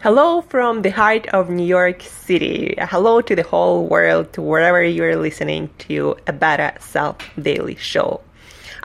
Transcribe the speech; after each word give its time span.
Hello 0.00 0.42
from 0.42 0.82
the 0.82 0.90
heart 0.90 1.26
of 1.30 1.50
New 1.50 1.66
York 1.66 2.02
City. 2.02 2.76
Hello 2.78 3.20
to 3.20 3.34
the 3.34 3.42
whole 3.42 3.84
world, 3.84 4.32
to 4.32 4.40
wherever 4.40 4.80
you're 4.80 5.16
listening 5.16 5.70
to 5.78 6.16
a 6.28 6.32
Better 6.32 6.72
Self 6.78 7.16
Daily 7.42 7.74
Show. 7.74 8.20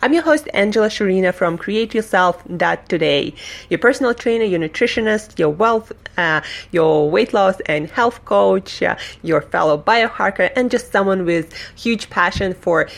I'm 0.00 0.14
your 0.14 0.22
host, 0.22 0.48
Angela 0.54 0.88
Shurina 0.88 1.34
from 1.34 1.58
CreateYourself.today, 1.58 3.34
your 3.68 3.78
personal 3.78 4.14
trainer, 4.14 4.44
your 4.44 4.58
nutritionist, 4.58 5.38
your 5.38 5.50
wealth, 5.50 5.92
uh, 6.16 6.40
your 6.70 7.10
weight 7.10 7.34
loss 7.34 7.60
and 7.66 7.90
health 7.90 8.24
coach, 8.24 8.82
uh, 8.82 8.96
your 9.20 9.42
fellow 9.42 9.76
biohacker, 9.76 10.50
and 10.56 10.70
just 10.70 10.92
someone 10.92 11.26
with 11.26 11.52
huge 11.76 12.08
passion 12.08 12.54
for 12.54 12.88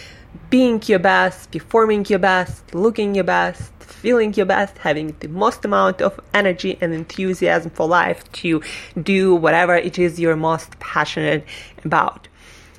being 0.51 0.82
your 0.87 0.98
best, 0.98 1.50
performing 1.50 2.05
your 2.09 2.19
best, 2.19 2.75
looking 2.75 3.14
your 3.14 3.25
best, 3.25 3.73
feeling 3.80 4.35
your 4.35 4.46
best, 4.46 4.77
having 4.79 5.14
the 5.21 5.29
most 5.29 5.64
amount 5.64 6.03
of 6.03 6.18
energy 6.32 6.79
and 6.80 6.93
enthusiasm 6.93 7.71
for 7.71 7.87
life 7.89 8.30
to 8.32 8.62
do 9.03 9.35
whatever 9.35 9.75
it 9.75 9.99
is 9.99 10.18
you're 10.21 10.36
most 10.36 10.79
passionate 10.79 11.44
about. 11.85 12.29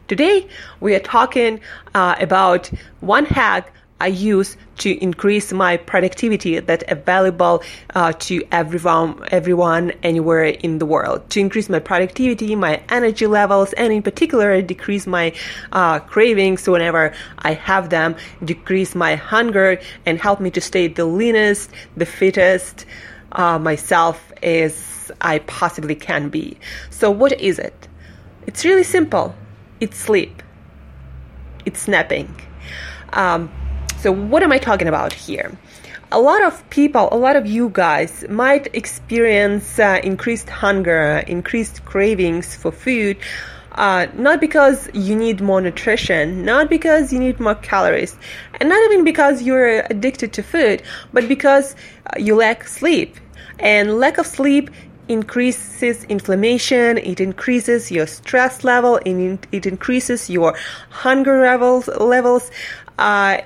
Today, 0.08 0.48
we 0.80 0.94
are 0.94 1.00
talking 1.00 1.60
uh, 1.96 2.16
about 2.20 2.70
one 3.00 3.26
hack 3.26 3.72
I 4.02 4.08
use 4.08 4.58
to 4.80 4.92
increase 5.02 5.54
my 5.54 5.78
productivity 5.78 6.60
that's 6.60 6.84
available 6.90 7.64
uh, 7.94 8.12
to 8.20 8.44
everyone, 8.52 9.26
everyone 9.32 9.92
anywhere 10.04 10.44
in 10.46 10.80
the 10.80 10.86
world. 10.86 11.30
To 11.30 11.40
increase 11.40 11.70
my 11.70 11.80
productivity, 11.80 12.56
my 12.56 12.82
energy 12.90 13.26
levels, 13.26 13.72
and 13.74 13.94
in 13.94 14.04
particular, 14.04 14.62
decrease 14.62 15.08
my 15.08 15.34
uh, 15.72 16.00
cravings 16.00 16.68
whenever 16.68 17.14
I 17.40 17.54
have 17.54 17.90
them, 17.90 18.18
decrease 18.44 18.96
my 18.96 19.16
hunger, 19.16 19.80
and 20.06 20.20
help 20.20 20.42
me 20.42 20.52
to 20.52 20.62
stay 20.62 20.88
the 20.88 21.06
leanest, 21.06 21.72
the 21.96 22.06
fittest 22.06 22.86
uh, 23.32 23.58
myself 23.60 24.34
as 24.44 25.10
I 25.22 25.40
possibly 25.40 25.96
can 25.96 26.28
be. 26.28 26.58
So, 26.90 27.10
what 27.12 27.40
is 27.40 27.60
it? 27.60 27.88
It's 28.46 28.66
really 28.66 28.84
simple. 28.84 29.34
It's 29.80 29.98
sleep. 29.98 30.44
It's 31.66 31.88
napping. 31.88 32.36
Um, 33.14 33.50
so, 34.06 34.12
what 34.12 34.44
am 34.44 34.52
I 34.52 34.60
talking 34.60 34.88
about 34.88 35.14
here? 35.14 35.52
A 36.12 36.20
lot 36.20 36.44
of 36.44 36.70
people, 36.70 37.10
a 37.12 37.18
lot 37.18 37.36
of 37.36 37.48
you 37.48 37.72
guys 37.74 38.24
might 38.30 38.68
experience 38.76 39.80
uh, 39.80 40.00
increased 40.04 40.48
hunger, 40.48 41.24
increased 41.26 41.84
cravings 41.86 42.56
for 42.56 42.72
food. 42.72 43.18
Uh, 43.72 44.06
not 44.14 44.40
because 44.40 44.92
you 44.94 45.16
need 45.16 45.42
more 45.42 45.60
nutrition, 45.60 46.46
not 46.46 46.70
because 46.70 47.12
you 47.12 47.18
need 47.18 47.40
more 47.40 47.56
calories, 47.56 48.16
and 48.60 48.70
not 48.70 48.80
even 48.92 49.04
because 49.04 49.42
you're 49.42 49.80
addicted 49.90 50.32
to 50.34 50.44
food, 50.44 50.84
but 51.12 51.28
because 51.28 51.76
uh, 52.06 52.20
you 52.20 52.36
lack 52.36 52.68
sleep. 52.68 53.18
And 53.58 54.00
lack 54.00 54.20
of 54.20 54.28
sleep 54.28 54.70
increases 55.08 56.04
inflammation, 56.04 57.00
it 57.00 57.20
increases 57.20 57.92
your 57.92 58.06
stress 58.06 58.64
level, 58.64 59.00
it, 59.04 59.48
it 59.52 59.66
increases 59.66 60.30
your 60.30 60.56
hunger 60.92 61.42
levels, 61.42 61.88
levels 61.88 62.52
uh, 63.00 63.42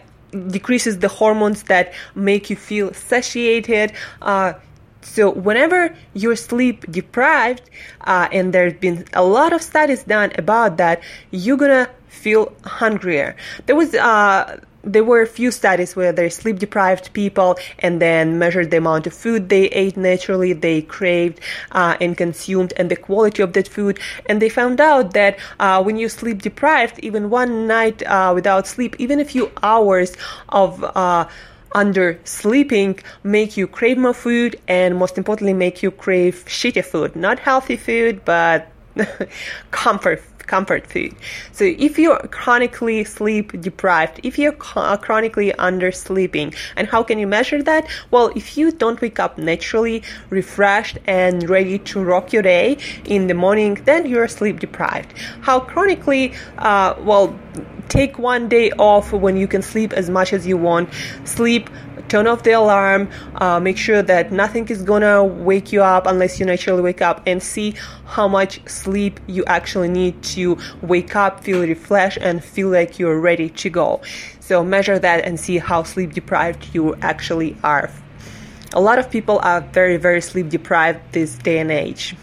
decreases 0.47 0.99
the 0.99 1.07
hormones 1.07 1.63
that 1.63 1.93
make 2.15 2.49
you 2.49 2.55
feel 2.55 2.93
satiated. 2.93 3.93
Uh, 4.21 4.53
so 5.01 5.31
whenever 5.31 5.95
you're 6.13 6.35
sleep 6.35 6.85
deprived, 6.91 7.69
uh, 8.05 8.27
and 8.31 8.53
there's 8.53 8.73
been 8.73 9.05
a 9.13 9.23
lot 9.23 9.53
of 9.53 9.61
studies 9.61 10.03
done 10.03 10.31
about 10.37 10.77
that, 10.77 11.01
you're 11.31 11.57
gonna 11.57 11.89
feel 12.07 12.53
hungrier. 12.65 13.35
There 13.65 13.75
was 13.75 13.95
uh, 13.95 14.59
there 14.83 15.03
were 15.03 15.21
a 15.21 15.27
few 15.27 15.51
studies 15.51 15.95
where 15.95 16.11
they 16.11 16.29
sleep 16.29 16.59
deprived 16.59 17.11
people 17.13 17.57
and 17.79 18.01
then 18.01 18.39
measured 18.39 18.71
the 18.71 18.77
amount 18.77 19.07
of 19.07 19.13
food 19.13 19.49
they 19.49 19.65
ate 19.67 19.97
naturally, 19.97 20.53
they 20.53 20.81
craved 20.81 21.39
uh, 21.71 21.97
and 21.99 22.17
consumed, 22.17 22.73
and 22.77 22.89
the 22.89 22.95
quality 22.95 23.41
of 23.41 23.53
that 23.53 23.67
food. 23.67 23.99
And 24.27 24.41
they 24.41 24.49
found 24.49 24.79
out 24.79 25.13
that 25.13 25.37
uh, 25.59 25.83
when 25.83 25.97
you 25.97 26.09
sleep 26.09 26.41
deprived, 26.41 26.99
even 26.99 27.29
one 27.29 27.67
night 27.67 28.03
uh, 28.03 28.31
without 28.33 28.67
sleep, 28.67 28.95
even 28.99 29.19
a 29.19 29.25
few 29.25 29.51
hours 29.63 30.15
of 30.49 30.83
uh, 30.83 31.27
under 31.73 32.19
sleeping 32.23 32.99
make 33.23 33.55
you 33.55 33.67
crave 33.67 33.97
more 33.97 34.13
food 34.13 34.59
and 34.67 34.95
most 34.97 35.17
importantly 35.17 35.53
make 35.53 35.83
you 35.83 35.91
crave 35.91 36.43
shitty 36.47 36.83
food 36.83 37.15
not 37.15 37.37
healthy 37.37 37.77
food 37.77 38.25
but 38.25 38.71
comfort 39.71 40.23
comfort 40.49 40.83
food. 40.93 41.15
So 41.51 41.63
if 41.87 41.97
you're 41.97 42.19
chronically 42.39 43.03
sleep 43.03 43.47
deprived, 43.61 44.19
if 44.23 44.37
you're 44.39 44.57
chronically 45.07 45.51
undersleeping, 45.69 46.55
and 46.75 46.87
how 46.87 47.01
can 47.03 47.17
you 47.19 47.27
measure 47.27 47.61
that? 47.63 47.87
Well, 48.11 48.27
if 48.35 48.57
you 48.57 48.71
don't 48.71 48.99
wake 48.99 49.19
up 49.25 49.37
naturally, 49.37 50.03
refreshed, 50.29 50.97
and 51.05 51.49
ready 51.49 51.77
to 51.91 52.03
rock 52.03 52.33
your 52.33 52.41
day 52.41 52.77
in 53.05 53.27
the 53.27 53.37
morning, 53.45 53.75
then 53.85 54.05
you're 54.05 54.27
sleep 54.27 54.59
deprived. 54.59 55.13
How 55.41 55.59
chronically, 55.59 56.33
uh, 56.57 56.95
well, 57.09 57.37
take 57.89 58.19
one 58.19 58.47
day 58.49 58.71
off 58.71 59.11
when 59.11 59.35
you 59.37 59.47
can 59.47 59.61
sleep 59.61 59.93
as 59.93 60.09
much 60.09 60.33
as 60.33 60.45
you 60.45 60.57
want. 60.57 60.89
Sleep 61.25 61.69
turn 62.09 62.27
off 62.27 62.43
the 62.43 62.51
alarm, 62.51 63.09
uh, 63.35 63.59
make 63.59 63.77
sure 63.77 64.01
that 64.01 64.31
nothing 64.31 64.67
is 64.67 64.81
gonna 64.81 65.23
wake 65.23 65.71
you 65.71 65.81
up 65.81 66.07
unless 66.07 66.39
you 66.39 66.45
naturally 66.45 66.81
wake 66.81 67.01
up, 67.01 67.21
and 67.25 67.41
see 67.41 67.75
how 68.05 68.27
much 68.27 68.59
sleep 68.67 69.19
you 69.27 69.45
actually 69.45 69.87
need 69.87 70.21
to 70.23 70.57
wake 70.81 71.15
up, 71.15 71.43
feel 71.43 71.61
refreshed, 71.61 72.17
and 72.21 72.43
feel 72.43 72.69
like 72.69 72.99
you're 72.99 73.19
ready 73.19 73.49
to 73.49 73.69
go. 73.69 74.01
So 74.39 74.63
measure 74.63 74.99
that 74.99 75.25
and 75.25 75.39
see 75.39 75.59
how 75.59 75.83
sleep 75.83 76.13
deprived 76.13 76.73
you 76.73 76.95
actually 77.01 77.55
are. 77.63 77.89
A 78.73 78.81
lot 78.81 78.99
of 78.99 79.09
people 79.09 79.39
are 79.43 79.61
very, 79.61 79.97
very 79.97 80.21
sleep 80.21 80.49
deprived 80.49 80.99
this 81.11 81.35
day 81.37 81.59
and 81.59 81.71
age. 81.71 82.15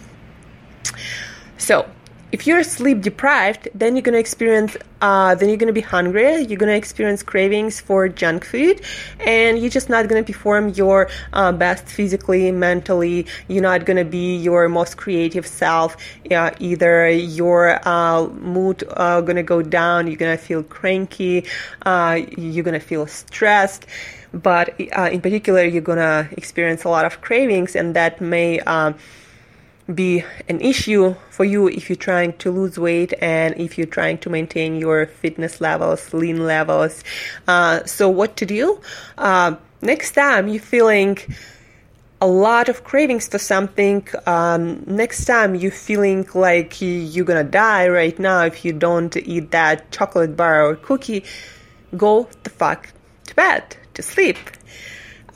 So, 1.58 1.88
if 2.32 2.46
you're 2.46 2.62
sleep 2.64 3.02
deprived, 3.02 3.68
then 3.74 3.94
you're 3.94 4.02
gonna 4.02 4.18
experience, 4.18 4.76
uh, 5.00 5.34
then 5.36 5.48
you're 5.48 5.58
gonna 5.58 5.72
be 5.72 5.80
hungry. 5.80 6.42
You're 6.42 6.58
gonna 6.58 6.72
experience 6.72 7.22
cravings 7.22 7.80
for 7.80 8.08
junk 8.08 8.44
food, 8.44 8.80
and 9.20 9.58
you're 9.58 9.70
just 9.70 9.88
not 9.88 10.08
gonna 10.08 10.24
perform 10.24 10.70
your 10.70 11.08
uh, 11.32 11.52
best 11.52 11.86
physically, 11.86 12.50
mentally. 12.50 13.26
You're 13.48 13.62
not 13.62 13.84
gonna 13.84 14.04
be 14.04 14.36
your 14.36 14.68
most 14.68 14.96
creative 14.96 15.46
self. 15.46 15.96
Uh, 16.30 16.50
either 16.58 17.08
your 17.10 17.86
uh, 17.86 18.26
mood 18.28 18.82
uh, 18.90 19.20
gonna 19.20 19.44
go 19.44 19.62
down. 19.62 20.08
You're 20.08 20.16
gonna 20.16 20.36
feel 20.36 20.62
cranky. 20.64 21.44
Uh, 21.82 22.22
you're 22.36 22.64
gonna 22.64 22.80
feel 22.80 23.06
stressed. 23.06 23.86
But 24.32 24.78
uh, 24.96 25.08
in 25.12 25.20
particular, 25.20 25.64
you're 25.64 25.80
gonna 25.80 26.28
experience 26.32 26.84
a 26.84 26.88
lot 26.88 27.04
of 27.04 27.20
cravings, 27.20 27.76
and 27.76 27.94
that 27.94 28.20
may 28.20 28.58
um, 28.60 28.96
be 29.94 30.24
an 30.48 30.60
issue 30.60 31.14
for 31.30 31.44
you 31.44 31.68
if 31.68 31.88
you're 31.88 31.96
trying 31.96 32.32
to 32.38 32.50
lose 32.50 32.78
weight 32.78 33.14
and 33.20 33.56
if 33.56 33.78
you're 33.78 33.86
trying 33.86 34.18
to 34.18 34.30
maintain 34.30 34.76
your 34.76 35.06
fitness 35.06 35.60
levels, 35.60 36.12
lean 36.12 36.44
levels. 36.44 37.04
Uh, 37.46 37.84
so, 37.84 38.08
what 38.08 38.36
to 38.36 38.46
do? 38.46 38.80
Uh, 39.16 39.54
next 39.82 40.12
time 40.12 40.48
you're 40.48 40.62
feeling 40.62 41.18
a 42.20 42.26
lot 42.26 42.68
of 42.68 42.82
cravings 42.82 43.28
for 43.28 43.38
something, 43.38 44.06
um, 44.26 44.82
next 44.86 45.24
time 45.26 45.54
you're 45.54 45.70
feeling 45.70 46.26
like 46.34 46.80
you're 46.80 47.24
gonna 47.24 47.44
die 47.44 47.88
right 47.88 48.18
now 48.18 48.44
if 48.44 48.64
you 48.64 48.72
don't 48.72 49.16
eat 49.16 49.50
that 49.50 49.90
chocolate 49.92 50.36
bar 50.36 50.66
or 50.66 50.76
cookie, 50.76 51.24
go 51.96 52.28
the 52.42 52.50
fuck 52.50 52.88
to 53.26 53.34
bed, 53.34 53.76
to 53.94 54.02
sleep. 54.02 54.38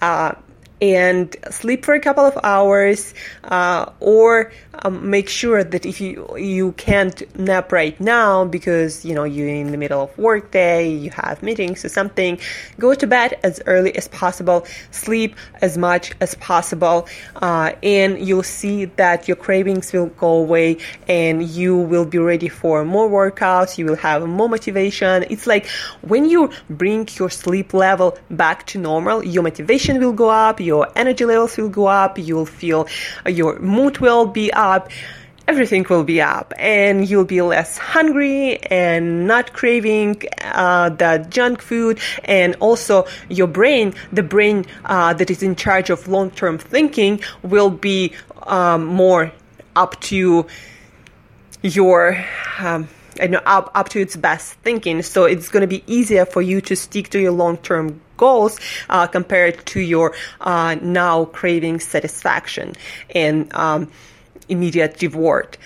Uh, 0.00 0.32
and 0.80 1.36
sleep 1.50 1.84
for 1.84 1.94
a 1.94 2.00
couple 2.00 2.24
of 2.24 2.38
hours 2.42 3.14
uh, 3.44 3.90
or 4.00 4.52
um, 4.82 5.10
make 5.10 5.28
sure 5.28 5.62
that 5.62 5.84
if 5.84 6.00
you 6.00 6.26
you 6.38 6.72
can't 6.72 7.22
nap 7.38 7.72
right 7.72 8.00
now 8.00 8.44
because 8.44 9.04
you 9.04 9.14
know 9.14 9.24
you're 9.24 9.48
in 9.48 9.72
the 9.72 9.76
middle 9.76 10.02
of 10.02 10.18
work 10.18 10.50
day 10.50 10.90
you 10.90 11.10
have 11.10 11.42
meetings 11.42 11.84
or 11.84 11.88
something 11.88 12.38
go 12.78 12.94
to 12.94 13.06
bed 13.06 13.38
as 13.42 13.60
early 13.66 13.94
as 13.96 14.08
possible 14.08 14.66
sleep 14.90 15.34
as 15.60 15.76
much 15.76 16.12
as 16.20 16.34
possible 16.36 17.06
uh, 17.36 17.72
and 17.82 18.26
you'll 18.26 18.42
see 18.42 18.86
that 18.86 19.28
your 19.28 19.36
cravings 19.36 19.92
will 19.92 20.06
go 20.06 20.28
away 20.28 20.78
and 21.08 21.42
you 21.42 21.76
will 21.76 22.04
be 22.04 22.18
ready 22.18 22.48
for 22.48 22.84
more 22.84 23.08
workouts 23.08 23.76
you 23.76 23.86
will 23.86 23.96
have 23.96 24.26
more 24.26 24.48
motivation. 24.48 25.24
It's 25.30 25.46
like 25.46 25.66
when 26.02 26.24
you 26.28 26.50
bring 26.68 27.08
your 27.18 27.30
sleep 27.30 27.74
level 27.74 28.18
back 28.30 28.66
to 28.68 28.78
normal 28.78 29.24
your 29.24 29.42
motivation 29.42 30.00
will 30.00 30.12
go 30.12 30.30
up 30.30 30.60
your 30.70 30.84
energy 30.94 31.24
levels 31.24 31.56
will 31.56 31.74
go 31.82 31.86
up, 31.86 32.12
you'll 32.18 32.52
feel 32.60 32.86
your 33.26 33.58
mood 33.58 33.98
will 33.98 34.26
be 34.26 34.46
up 34.52 34.90
everything 35.48 35.84
will 35.90 36.04
be 36.04 36.20
up 36.22 36.54
and 36.58 37.10
you'll 37.10 37.24
be 37.24 37.42
less 37.42 37.76
hungry 37.76 38.56
and 38.82 39.26
not 39.26 39.52
craving 39.52 40.22
uh, 40.42 40.88
the 40.90 41.26
junk 41.28 41.60
food 41.60 41.98
and 42.22 42.54
also 42.60 43.04
your 43.28 43.48
brain 43.48 43.92
the 44.12 44.22
brain 44.22 44.64
uh, 44.84 45.12
that 45.12 45.28
is 45.28 45.42
in 45.42 45.56
charge 45.56 45.90
of 45.90 46.06
long-term 46.06 46.56
thinking 46.56 47.20
will 47.42 47.70
be 47.70 48.12
um, 48.44 48.84
more 48.84 49.32
up 49.74 50.00
to 50.00 50.46
your 51.62 52.24
um, 52.60 52.88
know, 53.28 53.40
up, 53.44 53.70
up 53.74 53.88
to 53.90 54.00
its 54.00 54.16
best 54.16 54.54
thinking. 54.54 55.02
So 55.02 55.24
it's 55.24 55.48
going 55.48 55.62
to 55.62 55.66
be 55.66 55.82
easier 55.86 56.24
for 56.24 56.42
you 56.42 56.60
to 56.62 56.76
stick 56.76 57.10
to 57.10 57.20
your 57.20 57.32
long 57.32 57.56
term 57.58 58.00
goals 58.26 58.54
uh, 58.88 59.06
compared 59.06 59.56
to 59.72 59.80
your 59.80 60.08
uh, 60.40 60.76
now 60.82 61.24
craving 61.38 61.80
satisfaction. 61.80 62.74
And 63.14 63.52
um, 63.54 63.90
immediate 64.50 65.00
reward. 65.00 65.56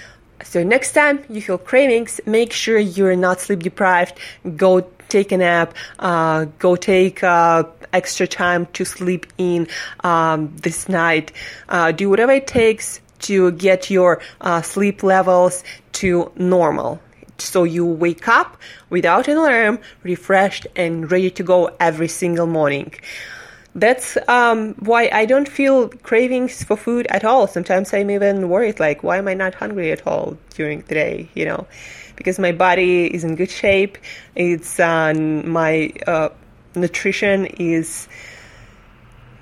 So 0.44 0.62
next 0.62 0.92
time 0.92 1.24
you 1.28 1.40
feel 1.40 1.58
cravings, 1.58 2.20
make 2.26 2.52
sure 2.52 2.78
you're 2.78 3.16
not 3.16 3.40
sleep 3.40 3.60
deprived. 3.60 4.18
Go 4.56 4.86
take 5.08 5.32
a 5.32 5.38
nap. 5.38 5.74
Uh, 5.98 6.46
go 6.58 6.76
take 6.76 7.24
uh, 7.24 7.64
extra 7.92 8.26
time 8.26 8.66
to 8.74 8.84
sleep 8.84 9.26
in 9.38 9.66
um, 10.04 10.54
this 10.56 10.88
night. 10.88 11.32
Uh, 11.68 11.92
do 11.92 12.10
whatever 12.10 12.32
it 12.32 12.46
takes 12.46 13.00
to 13.20 13.52
get 13.52 13.90
your 13.90 14.20
uh, 14.40 14.60
sleep 14.60 15.02
levels 15.02 15.64
to 15.92 16.30
normal. 16.36 17.00
So 17.38 17.64
you 17.64 17.84
wake 17.84 18.28
up 18.28 18.56
without 18.90 19.28
an 19.28 19.36
alarm, 19.36 19.80
refreshed 20.02 20.66
and 20.76 21.10
ready 21.10 21.30
to 21.30 21.42
go 21.42 21.70
every 21.80 22.08
single 22.08 22.46
morning 22.46 22.94
that's 23.74 24.16
um, 24.28 24.74
why 24.74 25.08
I 25.12 25.26
don't 25.26 25.48
feel 25.48 25.88
cravings 25.88 26.62
for 26.62 26.76
food 26.76 27.06
at 27.08 27.24
all. 27.24 27.46
Sometimes 27.46 27.92
I'm 27.92 28.10
even 28.10 28.48
worried, 28.48 28.78
like, 28.78 29.02
why 29.02 29.18
am 29.18 29.26
I 29.26 29.34
not 29.34 29.54
hungry 29.54 29.90
at 29.90 30.06
all 30.06 30.36
during 30.50 30.82
the 30.82 30.94
day? 30.94 31.28
You 31.34 31.44
know, 31.46 31.66
because 32.16 32.38
my 32.38 32.52
body 32.52 33.12
is 33.12 33.24
in 33.24 33.34
good 33.34 33.50
shape. 33.50 33.98
It's 34.36 34.78
uh, 34.78 35.12
my 35.14 35.92
uh, 36.06 36.28
nutrition 36.76 37.46
is 37.46 38.06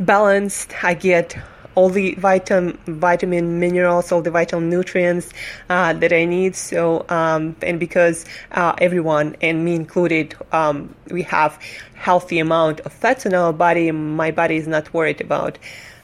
balanced. 0.00 0.82
I 0.82 0.94
get 0.94 1.36
all 1.74 1.88
the 1.88 2.14
vitamin, 2.14 2.78
vitamin 2.86 3.58
minerals, 3.58 4.12
all 4.12 4.22
the 4.22 4.30
vital 4.30 4.60
nutrients 4.60 5.32
uh, 5.68 5.92
that 5.94 6.12
I 6.12 6.24
need. 6.24 6.56
So, 6.56 7.04
um, 7.08 7.56
and 7.62 7.80
because 7.80 8.24
uh, 8.52 8.74
everyone, 8.78 9.36
and 9.40 9.64
me 9.64 9.74
included, 9.74 10.34
um, 10.52 10.94
we 11.10 11.22
have 11.22 11.58
healthy 11.94 12.38
amount 12.38 12.80
of 12.80 12.92
fats 12.92 13.26
in 13.26 13.34
our 13.34 13.52
body, 13.52 13.90
my 13.90 14.30
body 14.30 14.56
is 14.56 14.66
not 14.66 14.92
worried 14.92 15.20
about 15.20 15.58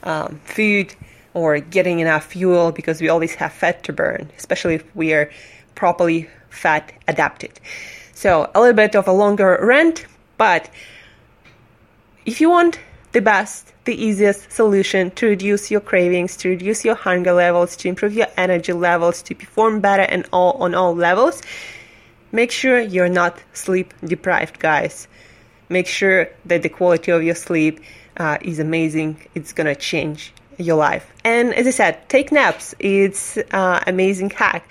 um, 0.05 0.41
food 0.45 0.95
or 1.35 1.59
getting 1.59 2.01
enough 2.01 2.27
fuel 2.27 2.73
because 2.73 3.01
we 3.01 3.09
always 3.09 3.35
have 3.35 3.53
fat 3.53 3.83
to 3.85 3.93
burn, 3.93 4.31
especially 4.37 4.77
if 4.77 4.97
we 4.97 5.13
are 5.13 5.31
properly 5.75 6.29
fat 6.51 6.93
adapted. 7.07 7.61
So, 8.15 8.51
a 8.55 8.61
little 8.61 8.75
bit 8.75 8.97
of 8.97 9.07
a 9.07 9.13
longer 9.13 9.59
rant, 9.63 10.07
but 10.39 10.71
if 12.27 12.41
you 12.41 12.51
want 12.51 12.79
the 13.13 13.21
best, 13.21 13.73
the 13.85 13.95
easiest 13.95 14.53
solution 14.53 15.11
to 15.13 15.27
reduce 15.27 15.71
your 15.71 15.81
cravings, 15.81 16.37
to 16.39 16.51
reduce 16.51 16.85
your 16.85 16.95
hunger 16.95 17.33
levels, 17.33 17.77
to 17.77 17.89
improve 17.89 18.15
your 18.15 18.27
energy 18.37 18.73
levels, 18.73 19.23
to 19.23 19.35
perform 19.35 19.81
better 19.81 20.03
and 20.03 20.29
all 20.33 20.53
on 20.63 20.75
all 20.75 20.95
levels. 20.95 21.43
Make 22.33 22.51
sure 22.51 22.79
you're 22.79 23.09
not 23.09 23.41
sleep 23.55 23.95
deprived, 24.05 24.59
guys. 24.59 25.09
Make 25.69 25.87
sure 25.87 26.29
that 26.45 26.63
the 26.63 26.69
quality 26.69 27.11
of 27.13 27.23
your 27.23 27.35
sleep 27.35 27.81
uh, 28.17 28.39
is 28.43 28.59
amazing. 28.59 29.17
It's 29.35 29.53
gonna 29.53 29.75
change 29.75 30.33
your 30.59 30.77
life. 30.77 31.11
And 31.25 31.55
as 31.55 31.67
I 31.67 31.71
said, 31.71 32.09
take 32.09 32.33
naps. 32.33 32.75
It's 32.79 33.39
uh, 33.53 33.83
amazing 33.87 34.31
hack. 34.31 34.69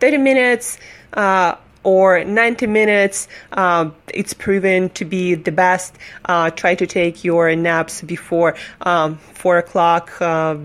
30 0.00 0.18
minutes 0.18 0.78
uh, 1.14 1.54
or 1.84 2.24
90 2.24 2.66
minutes. 2.66 3.28
Uh, 3.52 3.90
it's 4.12 4.32
proven 4.34 4.90
to 4.90 5.04
be 5.04 5.34
the 5.34 5.52
best. 5.52 5.96
Uh, 6.24 6.50
try 6.50 6.74
to 6.74 6.86
take 6.86 7.24
your 7.24 7.54
naps 7.56 8.02
before 8.02 8.54
um, 8.82 9.16
4 9.16 9.58
o'clock. 9.58 10.20
Uh, 10.20 10.56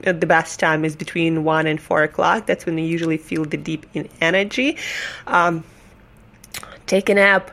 the 0.00 0.26
best 0.26 0.60
time 0.60 0.84
is 0.84 0.96
between 0.96 1.44
1 1.44 1.66
and 1.66 1.80
4 1.80 2.02
o'clock. 2.02 2.46
That's 2.46 2.66
when 2.66 2.78
you 2.78 2.84
usually 2.84 3.16
feel 3.16 3.44
the 3.44 3.56
deep 3.56 3.86
in 3.94 4.08
energy. 4.20 4.76
Um, 5.26 5.64
take 6.86 7.08
a 7.08 7.14
nap 7.14 7.50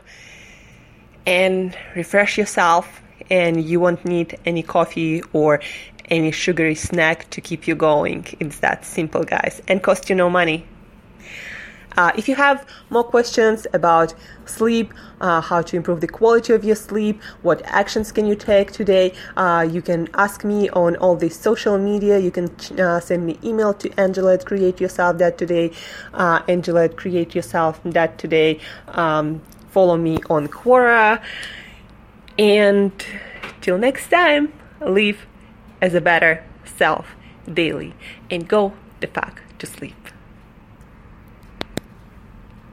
and 1.26 1.76
refresh 1.94 2.36
yourself, 2.36 3.00
and 3.30 3.62
you 3.62 3.80
won't 3.80 4.04
need 4.04 4.38
any 4.44 4.62
coffee 4.62 5.22
or 5.32 5.60
any 6.10 6.30
sugary 6.30 6.74
snack 6.74 7.28
to 7.30 7.40
keep 7.40 7.66
you 7.66 7.74
going. 7.74 8.26
It's 8.40 8.58
that 8.58 8.84
simple, 8.84 9.22
guys, 9.22 9.62
and 9.68 9.82
cost 9.82 10.10
you 10.10 10.16
no 10.16 10.28
money. 10.28 10.66
Uh, 11.96 12.12
if 12.16 12.28
you 12.28 12.34
have 12.34 12.66
more 12.90 13.04
questions 13.04 13.66
about 13.72 14.14
sleep, 14.44 14.92
uh, 15.20 15.40
how 15.40 15.62
to 15.62 15.76
improve 15.76 16.00
the 16.00 16.06
quality 16.08 16.52
of 16.52 16.64
your 16.64 16.76
sleep, 16.76 17.22
what 17.42 17.62
actions 17.64 18.12
can 18.12 18.26
you 18.26 18.34
take 18.34 18.72
today, 18.72 19.12
uh, 19.36 19.66
you 19.68 19.82
can 19.82 20.08
ask 20.14 20.44
me 20.44 20.68
on 20.70 20.96
all 20.96 21.16
the 21.16 21.28
social 21.28 21.78
media. 21.78 22.18
You 22.18 22.30
can 22.30 22.50
uh, 22.78 23.00
send 23.00 23.26
me 23.26 23.38
email 23.44 23.74
to 23.74 23.90
Angela 23.98 24.34
at 24.34 24.44
createyourself.today, 24.44 25.72
uh, 26.14 26.42
Angela 26.48 26.84
at 26.84 26.96
createyourself.today. 26.96 28.60
Um, 28.88 29.42
follow 29.70 29.96
me 29.96 30.18
on 30.28 30.48
Quora. 30.48 31.22
And 32.38 32.92
till 33.60 33.78
next 33.78 34.08
time, 34.08 34.52
live 34.80 35.26
as 35.80 35.94
a 35.94 36.00
better 36.00 36.44
self 36.64 37.06
daily 37.52 37.94
and 38.30 38.48
go 38.48 38.72
the 39.00 39.06
fuck 39.06 39.42
to 39.58 39.66
sleep. 39.66 40.01